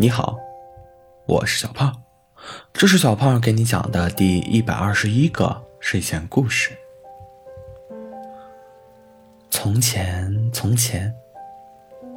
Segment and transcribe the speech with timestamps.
[0.00, 0.40] 你好，
[1.26, 1.94] 我是小胖，
[2.72, 6.70] 这是小胖给你讲的第一百二十一个睡前故事。
[9.50, 11.14] 从前，从前，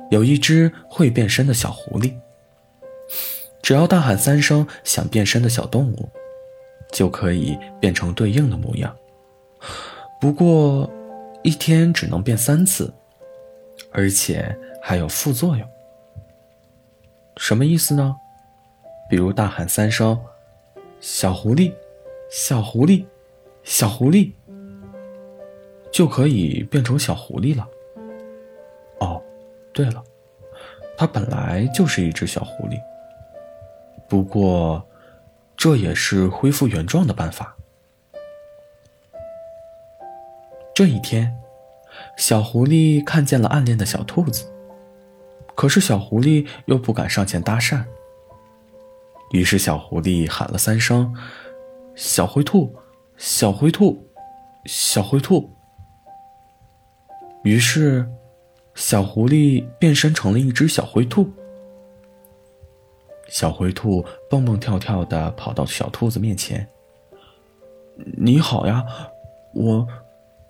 [0.10, 2.14] 有一只会变身的小狐狸，
[3.62, 6.10] 只要大喊三声想变身的小动物，
[6.94, 8.96] 就可以变成对应的模样。
[10.22, 10.90] 不过，
[11.42, 12.94] 一天只能变三次，
[13.92, 15.68] 而且还有副作用。
[17.38, 18.16] 什么意思呢？
[19.10, 20.20] 比如大喊三声
[21.02, 21.74] “小狐狸，
[22.32, 23.06] 小狐狸，
[23.64, 24.32] 小狐狸”，
[25.92, 27.68] 就可以变成小狐狸了。
[29.00, 29.22] 哦，
[29.74, 30.02] 对了，
[30.98, 32.80] 它本来就是一只小狐狸。
[34.08, 34.88] 不过，
[35.58, 37.56] 这也是恢复原状的办法。
[40.74, 41.36] 这一天，
[42.18, 44.53] 小狐狸看见了暗恋的小兔子。
[45.56, 47.84] 可是小狐狸又不敢上前搭讪，
[49.32, 51.16] 于是小狐狸喊了三声
[51.96, 52.76] ：“小灰兔，
[53.18, 54.08] 小灰兔，
[54.66, 55.50] 小灰兔。”
[57.44, 58.08] 于是，
[58.74, 61.32] 小狐狸变身成了一只小灰兔。
[63.30, 66.68] 小灰兔蹦蹦跳跳的跑到小兔子面前
[68.18, 68.86] ：“你好呀，
[69.54, 69.88] 我，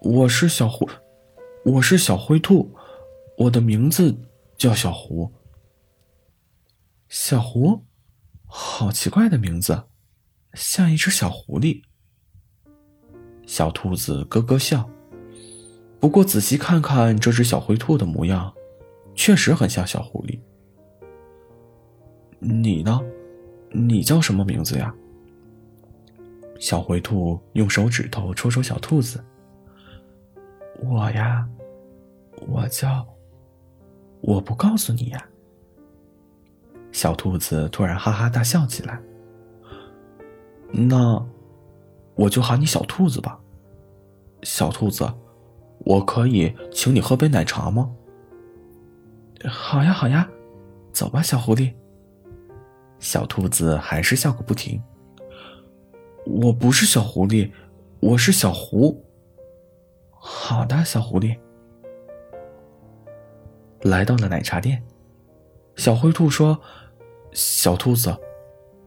[0.02, 0.88] 我是小灰，
[1.66, 2.72] 我是小灰兔，
[3.38, 4.16] 我的名字。”
[4.58, 5.34] 叫小狐，
[7.10, 7.86] 小狐，
[8.46, 9.84] 好奇怪的名字，
[10.54, 11.84] 像一只小狐狸。
[13.46, 14.90] 小兔子咯咯笑，
[16.00, 18.54] 不过仔细看看这只小灰兔的模样，
[19.16, 20.40] 确实很像小狐狸。
[22.40, 23.02] 你呢？
[23.72, 24.96] 你叫什么名字呀？
[26.60, 29.22] 小灰兔用手指头戳戳小兔子。
[30.80, 31.46] 我呀，
[32.48, 33.13] 我叫。
[34.24, 35.24] 我不告诉你呀！
[36.94, 39.00] 小兔子突然哈哈大笑起来。
[40.72, 41.24] 那
[42.16, 43.38] 我就喊你小兔子吧。
[44.44, 45.06] 小兔子，
[45.80, 47.94] 我可以请你喝杯奶茶吗？
[49.46, 50.30] 好呀，好呀，
[50.94, 51.74] 走吧，小狐狸。
[53.00, 54.82] 小兔子还是笑个不停。
[56.26, 57.52] 我不是小狐狸，
[58.00, 59.04] 我是小狐。
[60.12, 61.38] 好的，小狐狸。
[63.84, 64.82] 来到了奶茶店，
[65.76, 66.60] 小灰兔说
[67.34, 68.16] ：“小兔子，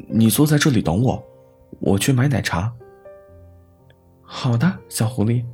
[0.08, 1.22] 你坐在这里等我，
[1.80, 2.72] 我去买奶茶。”
[4.22, 5.44] 好的，小狐狸。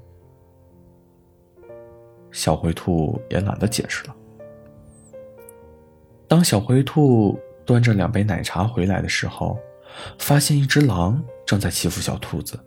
[2.30, 4.16] 小灰兔也懒得解释了。
[6.28, 9.59] 当小灰兔端着两杯奶茶回来的时候，
[10.19, 12.59] 发现一只狼正在欺负小兔子。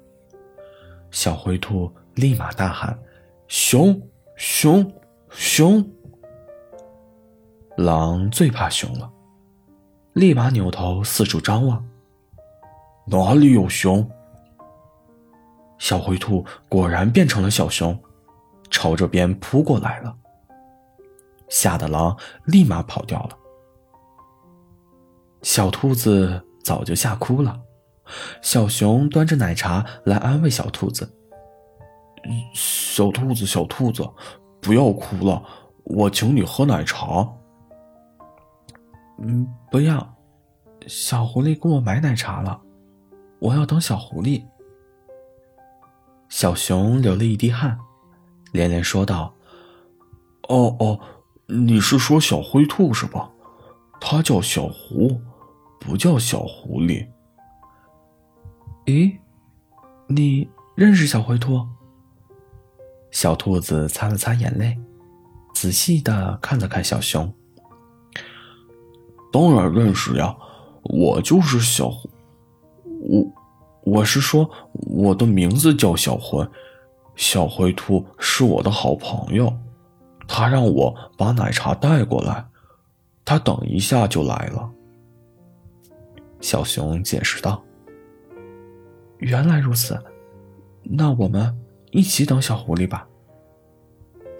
[1.09, 2.99] 小灰兔立马大喊
[3.47, 3.99] ：“熊，
[4.35, 4.93] 熊，
[5.29, 5.89] 熊！”
[7.77, 9.11] 狼最怕熊了，
[10.13, 11.85] 立马扭头四处张望。
[13.05, 14.09] 哪里有熊？
[15.77, 17.97] 小灰兔果然变成了小熊，
[18.69, 20.15] 朝这边扑过来了。
[21.49, 23.37] 吓得狼立马跑掉了。
[25.41, 27.59] 小兔子早就吓哭了，
[28.41, 31.13] 小熊端着奶茶来安慰小兔子
[32.55, 34.09] ：“小兔子，小兔子，
[34.61, 35.43] 不要哭了，
[35.83, 37.29] 我请你喝奶茶。”
[39.17, 40.15] 嗯，不要。
[40.87, 42.61] 小狐狸给我买奶茶了，
[43.39, 44.43] 我要等小狐狸。
[46.29, 47.77] 小熊流了一滴汗，
[48.51, 49.33] 连连说道
[50.49, 50.99] ：“哦哦，
[51.47, 53.31] 你是说小灰兔是吧？
[53.99, 55.19] 它叫小狐，
[55.79, 57.07] 不叫小狐狸。”
[58.85, 59.17] 咦，
[60.07, 61.65] 你认识小灰兔？
[63.09, 64.77] 小兔子擦了擦眼泪，
[65.53, 67.33] 仔细的看了看小熊。
[69.35, 70.34] 当然认识呀，
[70.84, 72.09] 我就是小狐，
[72.85, 76.47] 我我是说我的名字叫小灰，
[77.18, 79.53] 小灰兔是我的好朋友，
[80.25, 82.46] 他让我把奶茶带过来，
[83.25, 84.72] 他等一下就来了。
[86.40, 87.61] 小熊解释道
[89.20, 90.02] ：“原来如此，
[90.81, 91.53] 那我们
[91.91, 93.05] 一起等小狐狸吧。”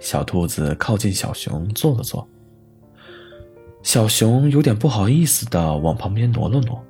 [0.00, 2.26] 小兔子靠近小熊坐了坐。
[3.86, 6.84] 小熊有点不好意思的往旁边挪了挪。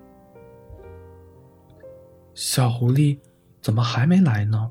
[2.35, 3.21] 小狐狸
[3.61, 4.71] 怎么还没来呢？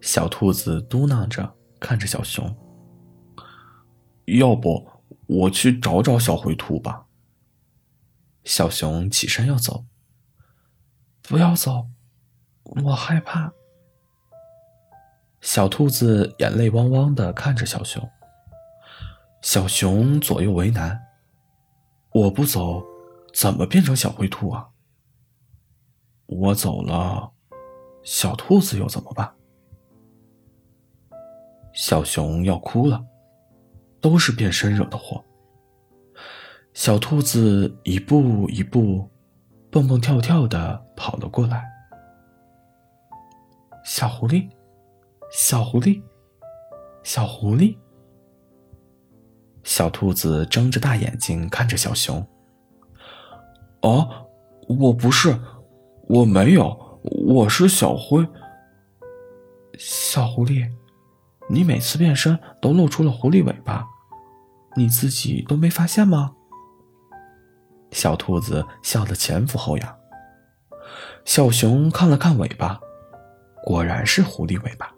[0.00, 2.56] 小兔子嘟囔着看着小熊。
[4.24, 4.88] 要不
[5.26, 7.04] 我去找找小灰兔吧。
[8.44, 9.84] 小熊起身要走。
[11.20, 11.88] 不要走，
[12.84, 13.52] 我害怕。
[15.42, 18.10] 小兔子眼泪汪汪的看着小熊。
[19.42, 21.00] 小熊左右为难，
[22.12, 22.84] 我不走，
[23.32, 24.68] 怎么变成小灰兔啊？
[26.26, 27.32] 我走了，
[28.02, 29.34] 小兔子又怎么办？
[31.72, 33.02] 小熊要哭了，
[34.00, 35.24] 都是变身惹的祸。
[36.74, 39.08] 小兔子一步一步，
[39.70, 41.66] 蹦蹦跳跳的跑了过来。
[43.84, 44.50] 小狐狸，
[45.32, 46.02] 小狐狸，
[47.02, 47.74] 小狐狸。
[49.62, 52.26] 小兔子睁着大眼睛看着小熊。
[53.82, 54.08] 哦，
[54.68, 55.38] 我不是，
[56.08, 58.26] 我没有，我是小灰。
[59.78, 60.68] 小狐狸，
[61.48, 63.86] 你每次变身都露出了狐狸尾巴，
[64.76, 66.32] 你自己都没发现吗？
[67.90, 69.96] 小兔子笑得前俯后仰。
[71.24, 72.78] 小熊看了看尾巴，
[73.62, 74.92] 果然是狐狸尾巴。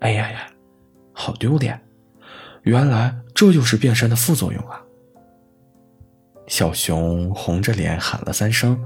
[0.00, 0.46] 哎呀呀，
[1.12, 1.80] 好丢脸！
[2.64, 4.82] 原来这就是变身的副作用啊！
[6.46, 8.78] 小熊红着脸喊了三声：“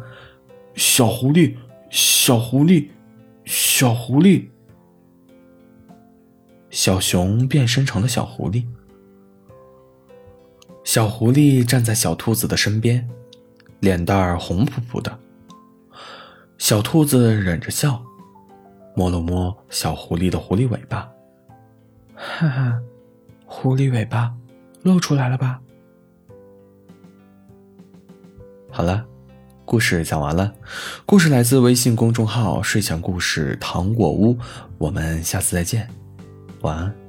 [0.74, 1.56] 小狐狸，
[1.90, 2.88] 小狐狸，
[3.44, 4.46] 小狐狸！”
[6.70, 8.64] 小熊变身成了小狐狸。
[10.84, 13.08] 小狐狸站在小兔子的身边，
[13.80, 15.18] 脸蛋儿红扑扑的。
[16.58, 18.02] 小兔子忍着笑，
[18.96, 21.08] 摸了摸小狐狸的狐狸尾巴，
[22.14, 22.80] 哈哈。
[23.50, 24.32] 狐狸尾巴
[24.82, 25.58] 露出来了吧？
[28.70, 29.04] 好了，
[29.64, 30.52] 故事讲完了。
[31.06, 34.38] 故事来自微信公众号“睡前故事糖果屋”，
[34.76, 35.88] 我们下次再见，
[36.60, 37.07] 晚安。